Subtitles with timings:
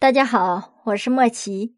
[0.00, 1.74] 大家好，我是莫奇。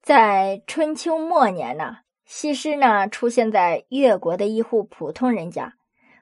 [0.00, 5.74] 在春秋末年呢，西施呢出现在越国的一户普通人家，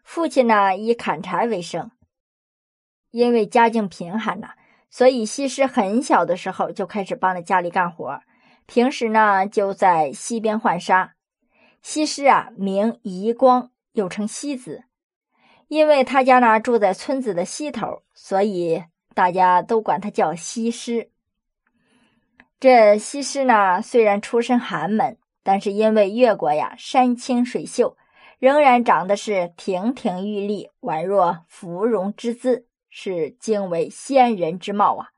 [0.03, 1.91] 父亲呢以砍柴为生。
[3.11, 4.49] 因为家境贫寒呢，
[4.89, 8.23] 所以西施很小的时候就开始帮着家里干活，
[8.65, 11.15] 平时呢就在溪边浣纱。
[11.83, 14.85] 西施啊，名夷光，又称西子，
[15.69, 18.83] 因为他家呢住在村子的西头，所以。
[19.15, 21.11] 大家都管他叫西施。
[22.59, 27.97] 这西施呢，虽然出身寒门，但是因为越国呀山清水秀，
[28.39, 35.09] 仍然长得是亭亭玉立，宛若芙蓉之姿，是惊为仙人之貌啊！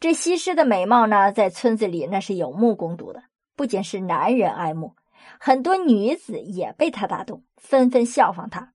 [0.00, 3.22] 这西施的美貌呢，在村子里那是有目共睹的，
[3.54, 4.96] 不仅是男人爱慕，
[5.38, 8.74] 很多女子也被她打动，纷纷效仿她。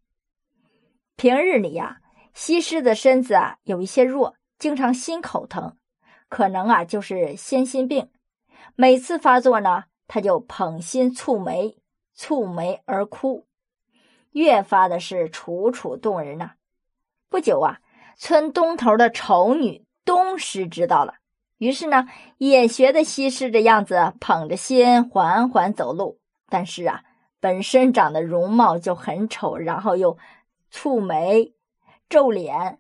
[1.16, 2.00] 平日里呀。
[2.34, 5.78] 西施的身子啊有一些弱，经常心口疼，
[6.30, 8.10] 可能啊就是先心病。
[8.76, 11.78] 每次发作呢，他就捧心蹙眉，
[12.18, 13.46] 蹙眉而哭，
[14.32, 16.54] 越发的是楚楚动人呐。
[17.30, 17.80] 不久啊，
[18.18, 21.16] 村东头的丑女东施知道了，
[21.60, 22.08] 于是呢
[22.40, 26.20] 也学的西施的样子，捧着心缓缓走路。
[26.50, 27.04] 但是啊，
[27.40, 30.18] 本身长得容貌就很丑，然后又
[30.72, 31.54] 蹙眉。
[32.10, 32.80] 皱脸，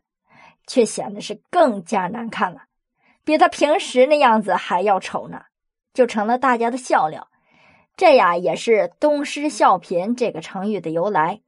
[0.67, 2.63] 却显得是更加难看了，
[3.23, 5.43] 比他平时那样子还要丑呢，
[5.93, 7.27] 就成了大家的笑料。
[7.95, 11.41] 这呀，也是“东施效颦”这个成语的由来。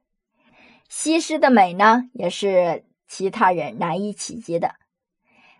[0.88, 4.76] 西施的美呢，也是其他人难以企及的。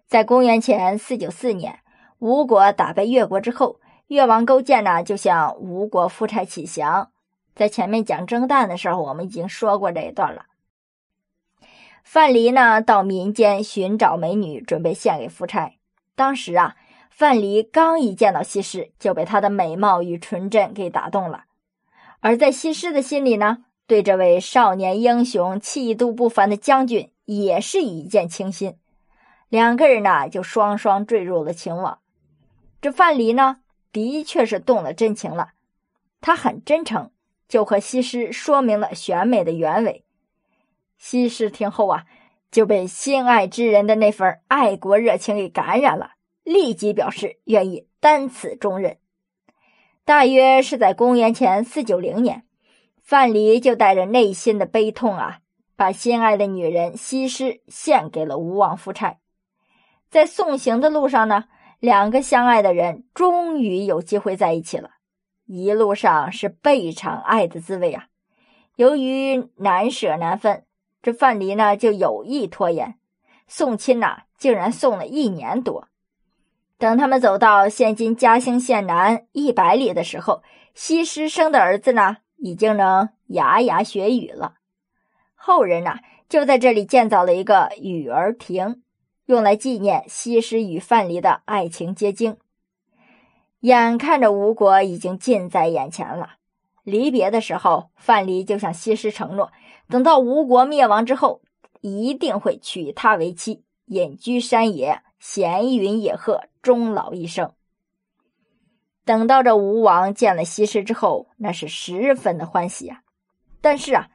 [0.07, 1.81] 在公元前四九四年，
[2.21, 7.11] 吴国打败越国之后，越王勾践呢，就向吴国夫差乞降。
[7.57, 10.47] 在前面讲征旦的时候，我们已经说过这一段了。
[12.09, 15.75] 范蠡呢，到民间寻找美女，准备献给夫差。
[16.15, 16.77] 当时啊，
[17.11, 21.47] 范蠡刚一见到西施，就被她的美貌与纯真给打动了。
[22.21, 28.77] 而在西施的心里呢，对这位少年英雄、气度不凡的将军也是一见倾心。
[29.49, 31.99] 两个人呢，就双双坠入了情网。
[32.81, 33.57] 这范蠡呢，
[33.91, 35.49] 的确是动了真情了。
[36.21, 37.11] 他很真诚，
[37.49, 40.05] 就和西施说明了选美的原委。
[40.97, 42.05] 西施听后啊，
[42.51, 46.13] 就被心爱之人的那份爱国热情给感染了，
[46.43, 48.99] 立即表示愿意担此重任。
[50.05, 52.45] 大约是在公元前四九零年，
[53.03, 55.39] 范蠡就带着内心的悲痛啊，
[55.77, 59.19] 把心爱的女人西施献给了吴王夫差。
[60.09, 61.47] 在送行的路上呢，
[61.81, 64.91] 两个相爱的人终于有机会在一起了。
[65.45, 68.07] 一路上是倍尝爱的滋味啊，
[68.77, 70.66] 由于难舍难分。
[71.07, 72.97] 这范蠡呢就有意拖延，
[73.47, 75.87] 送亲呐竟然送了一年多。
[76.79, 80.43] 等他们走到现今嘉兴县南一百里的时候，
[80.75, 84.55] 西施生的儿子呢已经能牙牙学语了。
[85.37, 88.83] 后人呐就在这里建造了一个雨儿亭，
[89.27, 92.37] 用来纪念西施与范蠡的爱情结晶。
[93.61, 96.31] 眼看着吴国已经近在眼前了。
[96.83, 99.53] 离别的时候，范蠡就向西施承诺，
[99.89, 101.43] 等到吴国灭亡之后，
[101.81, 107.53] 一定会娶她为妻，隐居山野，闲云野鹤，终老一生。
[109.05, 113.03] 等到这吴王见了西施之后，那是十分的欢喜啊。
[113.61, 114.09] 但是啊，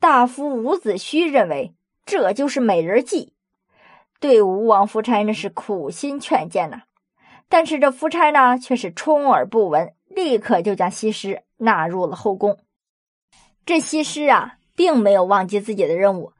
[0.00, 1.74] 大夫伍子胥认为
[2.06, 3.34] 这就是美人计，
[4.20, 6.82] 对吴王夫差那是苦心劝谏呐。
[7.48, 11.42] 但是这夫差呢，却是充耳不闻，立刻就将西施。
[11.60, 12.56] 纳入了后宫，
[13.66, 16.32] 这西施啊，并没有忘记自己的任务，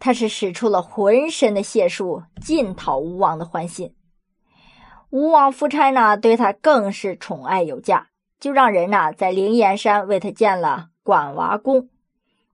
[0.00, 3.94] 他是使出了浑身的解数，尽讨吴王的欢心。
[5.10, 8.08] 吴王夫差呢，对他更是宠爱有加，
[8.40, 11.88] 就让人呐在灵岩山为他建了管娃宫，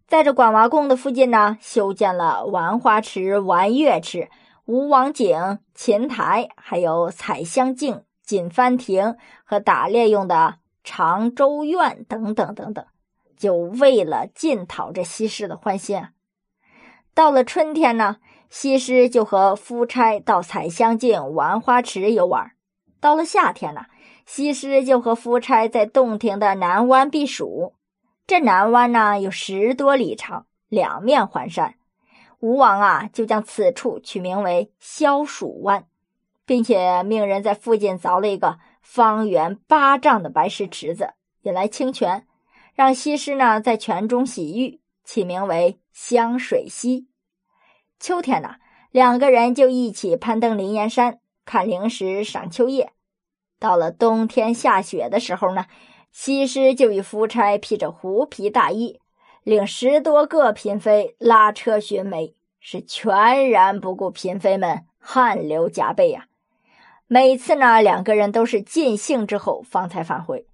[0.07, 4.29] 在这管娃宫的附近呢，修建了玩花池、玩月池、
[4.67, 10.57] 吴王井、琴台，还有采香镜、锦帆亭和打猎用的。
[10.83, 12.85] 长洲院等等等等，
[13.41, 16.01] 就为了尽讨这西施的欢心。
[17.15, 18.19] 到了春天呢，
[18.51, 22.51] 西施就和夫差到采香径、玩花池游玩；
[23.01, 23.87] 到了夏天呢，
[24.27, 27.73] 西施就和夫差在洞庭的南湾避暑。
[28.27, 31.77] 这南湾呢有十多里长，两面环山。
[32.41, 35.87] 吴王啊就将此处取名为消暑湾，
[36.45, 38.59] 并且命人在附近凿了一个。
[38.83, 41.11] 方圆八丈的白石池子
[41.43, 42.27] 引来清泉，
[42.75, 47.09] 让西施呢在泉中洗浴，起名为香水溪。
[47.99, 48.57] 秋天呢，
[48.91, 52.93] 两个人就一起攀登灵岩山，看灵石赏秋叶。
[53.59, 55.67] 到了冬天下雪的时候呢，
[56.13, 58.99] 西施就与夫差披着狐皮大衣，
[59.43, 66.27] 领十多个嫔妃拉车寻梅，是全然不顾嫔妃们汗流浃背呀。
[67.07, 70.47] 每次呢，两个人都是尽兴之后方才返回，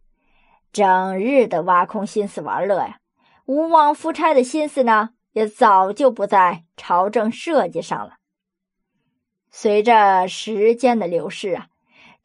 [0.76, 2.98] 整日的挖空心思玩乐呀。
[3.46, 8.16] 吴王夫差的心思呢，也早就不在朝政设计上了。
[9.50, 11.68] 随着时间的流逝啊，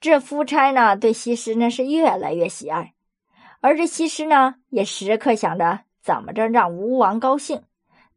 [0.02, 2.94] 这夫差呢对西施呢是越来越喜爱，
[3.62, 7.64] 而这西施呢也时刻想着怎么着让吴王高兴，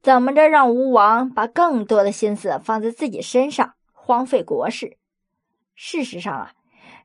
[0.02, 4.96] 怎么着让吴王把更多的心思放在自己身上，荒废国事。
[5.76, 6.52] 事实上啊，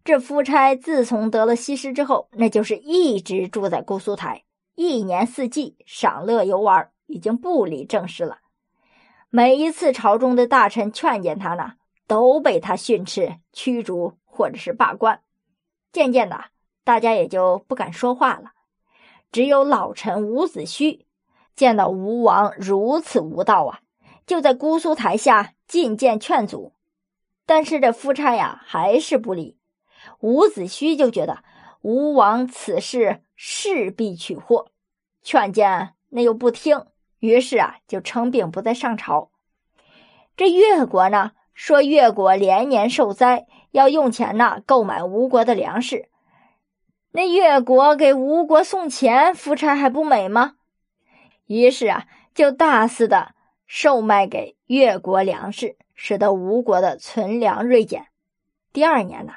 [0.03, 4.43] 这夫差自从得了西施之后，那就是一直住在姑苏台，
[4.75, 8.39] 一年四季赏乐游玩，已经不理政事了。
[9.29, 11.73] 每一次朝中的大臣劝谏他呢，
[12.07, 15.21] 都被他训斥、驱逐或者是罢官。
[15.91, 16.45] 渐渐的，
[16.83, 18.53] 大家也就不敢说话了。
[19.31, 21.01] 只有老臣伍子胥
[21.55, 23.81] 见到吴王如此无道啊，
[24.25, 26.73] 就在姑苏台下进谏劝阻。
[27.45, 29.58] 但是这夫差呀，还是不理。
[30.19, 31.43] 伍子胥就觉得
[31.81, 34.67] 吴王此事势必取祸，
[35.21, 36.85] 劝谏那又不听，
[37.19, 39.29] 于是啊，就称病不再上朝。
[40.35, 46.09] 这越国呢，说越国连年受灾，要用钱呢购买吴国的粮食。
[47.11, 50.55] 那越国给吴国送钱，夫差还不美吗？
[51.45, 53.33] 于是啊，就大肆的
[53.65, 55.77] 售卖给越国粮食。
[56.01, 58.07] 使得吴国的存粮锐减。
[58.71, 59.33] 第二年呢，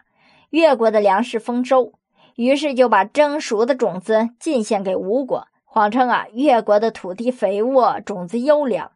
[0.52, 1.94] 越国的粮食丰收，
[2.36, 8.92] 于是就把蒸熟的种子进献给吴国，谎称啊越国的土地肥沃，种子优良。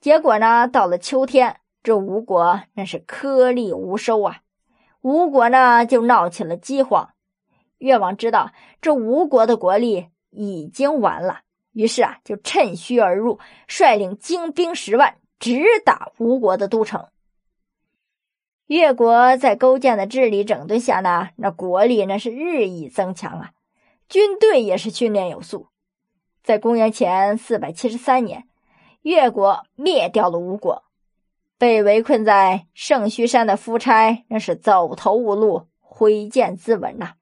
[0.00, 4.38] 结果呢，到了秋天，这吴国那是颗粒无收啊。
[5.02, 7.10] 吴国呢就闹起了饥荒。
[7.76, 11.40] 越王知道这吴国的国力已经完了，
[11.74, 13.38] 于是啊就趁虚而入，
[13.68, 15.16] 率领精兵十万。
[15.38, 17.08] 直打吴国的都城。
[18.66, 23.52] 越国在勾践的治理整顿下呢，那国力那是日益增强啊，
[24.08, 25.68] 军队也是训练有素。
[26.42, 28.44] 在公元前四百七十三年，
[29.02, 30.84] 越国灭掉了吴国，
[31.58, 37.14] 被围困在圣虚山的夫差那是走投无路，挥剑自刎呐。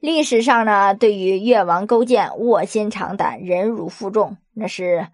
[0.00, 5.08] 历史上呢，对于越王勾践卧薪尝胆、忍辱负重，那是。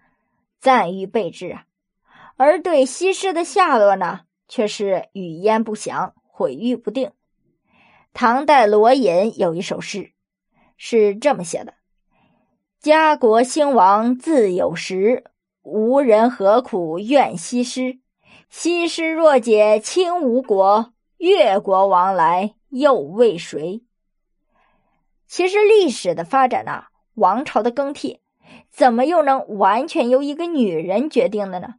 [0.61, 1.63] 赞誉备至啊，
[2.39, 7.11] 而对西施的下落呢，却是语焉不详，毁誉不定。
[8.13, 10.13] 唐代罗隐有一首诗，
[10.77, 11.73] 是这么写的
[12.79, 15.25] ：“家国兴亡自有时，
[15.63, 17.99] 无人何苦怨西施？
[18.49, 23.83] 西施若解倾吴国，越国亡来又为谁？”
[25.27, 26.85] 其实历史的发展呐，
[27.15, 28.21] 王朝的更替。
[28.71, 31.75] 怎么又能完全由一个女人决定的呢？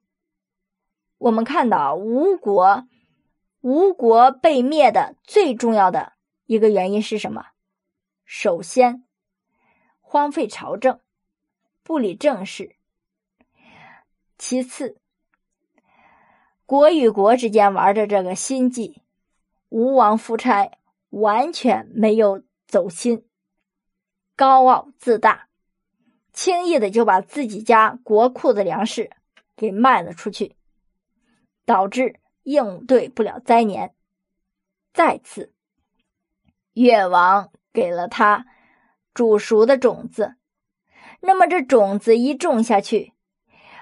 [1.21, 2.89] 我们看到吴国，
[3.61, 6.15] 吴国被灭的最重要的
[6.47, 7.49] 一个原因是什么？
[8.25, 9.05] 首先，
[10.01, 10.99] 荒废朝政，
[11.83, 12.77] 不理政事；
[14.39, 14.97] 其次，
[16.65, 19.03] 国与国之间玩的这个心计，
[19.69, 20.71] 吴王夫差
[21.11, 23.27] 完全没有走心，
[24.35, 25.49] 高傲自大。
[26.33, 29.11] 轻易的就把自己家国库的粮食
[29.55, 30.57] 给卖了出去，
[31.65, 33.95] 导致应对不了灾年。
[34.93, 35.53] 再次，
[36.73, 38.47] 越王给了他
[39.15, 40.35] 煮熟的种子，
[41.21, 43.13] 那么这种子一种下去，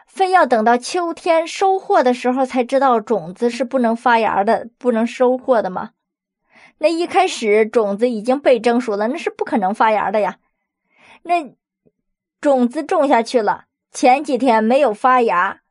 [0.06, 5.90] 非要等到秋天收获的时候才知道种子是不能发芽的、不能收获的吗？
[6.78, 10.38] 那一开始种子已经被蒸熟了，那是不可能发芽的呀。
[11.22, 11.56] 那。
[12.40, 15.62] 种子种下去了，前几天没有发芽，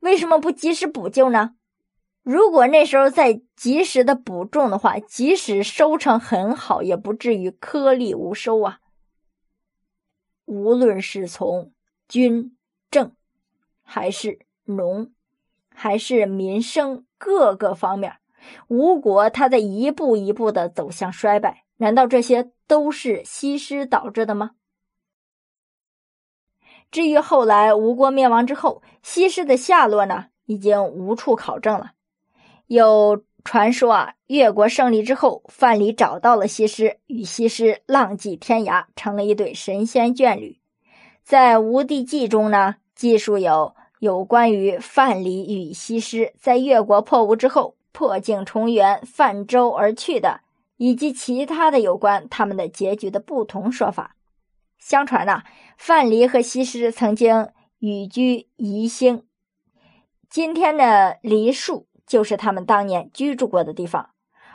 [0.00, 1.54] 为什么不及时补救呢？
[2.26, 8.80] 如果那时候再及时的补种的话，即使收成很好，也不至于颗粒无收啊。
[10.44, 11.72] 无论是从
[12.08, 12.56] 军
[12.90, 13.14] 政，
[13.84, 15.12] 还是农，
[15.72, 18.16] 还是民生各个方面，
[18.66, 24.56] 吴国它在一步一步的走向衰败，难道这些都是西施导致的吗？
[26.90, 31.92] 至于后来吴国灭亡之后，西施的下落呢，已经无处考证了。
[32.66, 40.58] 有传说啊，越国胜利之后，范蠡找到了西施，与西施浪迹天涯，成了一对神仙眷侣。
[41.22, 50.40] 在《吴地记》中呢，记述有有关于范蠡与西施在越国破吴之后破镜重圆、泛舟而去的，
[50.76, 54.16] 以及其他的有关他们的结局的不同说法。
[54.78, 55.42] 相传呢，
[55.78, 59.22] 范蠡和西施曾经寓居宜兴，
[60.28, 64.10] 今天的梨树就是他们当年居住过的地方。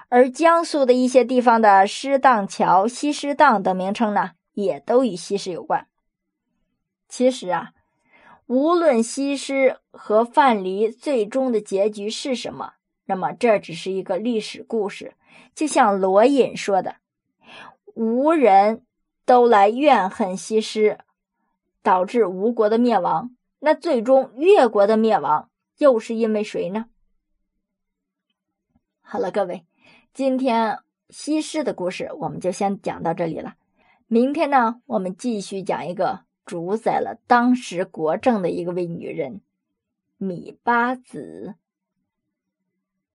[0.10, 5.88] 而江苏的一些地方的师荡桥、西施荡等名称呢，也都与西施有关。
[7.08, 7.74] 其实啊。
[8.48, 12.74] 无论西施和范蠡最终的结局是什么，
[13.06, 15.14] 那么这只是一个历史故事。
[15.56, 16.98] 就像罗隐说的
[17.96, 18.84] ：“吴人
[19.26, 20.98] 都来怨恨西施，
[21.82, 23.34] 导致吴国的灭亡。
[23.60, 26.88] 那最终越国的灭亡又是因为谁呢？”
[29.12, 29.66] 好了，各位，
[30.14, 33.56] 今天西施的故事我们就先讲到这里了。
[34.08, 36.22] 明天呢，我们继续讲一个。
[36.46, 39.42] 主宰了当时国政的一个位女人，
[40.18, 41.56] 芈八子。